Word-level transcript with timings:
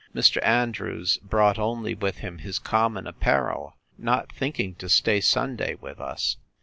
Mr. 0.15 0.43
Andrews 0.43 1.17
brought 1.17 1.59
only 1.59 1.93
with 1.93 2.17
him 2.17 2.39
his 2.39 2.57
common 2.57 3.05
apparel, 3.05 3.75
not 3.99 4.31
thinking 4.33 4.73
to 4.73 4.89
stay 4.89 5.21
Sunday 5.21 5.75
with 5.75 5.99
us. 5.99 6.37